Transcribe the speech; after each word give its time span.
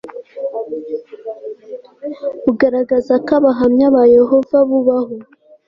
bugaragaza 2.43 3.13
ko 3.25 3.31
abahamya 3.39 3.87
bayehova 3.95 4.57
bubaho 4.69 5.15